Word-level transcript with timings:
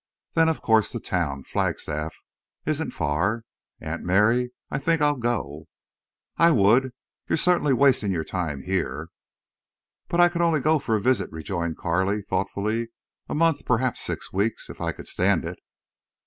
Then, 0.33 0.49
of 0.49 0.63
course, 0.63 0.91
the 0.91 0.99
town—Flagstaff—isn't 0.99 2.89
far.... 2.89 3.43
Aunt 3.79 4.01
Mary, 4.03 4.49
I 4.71 4.79
think 4.79 4.99
I'll 4.99 5.15
go." 5.15 5.67
"I 6.37 6.49
would. 6.49 6.93
You're 7.29 7.37
certainly 7.37 7.73
wasting 7.73 8.11
your 8.11 8.23
time 8.23 8.63
here." 8.63 9.09
"But 10.07 10.19
I 10.19 10.27
could 10.27 10.41
only 10.41 10.59
go 10.59 10.79
for 10.79 10.95
a 10.95 10.99
visit," 11.01 11.31
rejoined 11.31 11.77
Carley, 11.77 12.23
thoughtfully. 12.23 12.89
"A 13.29 13.35
month, 13.35 13.63
perhaps 13.63 14.01
six 14.01 14.33
weeks, 14.33 14.71
if 14.71 14.81
I 14.81 14.91
could 14.91 15.05
stand 15.07 15.45
it." 15.45 15.59